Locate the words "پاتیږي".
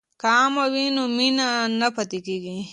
1.95-2.57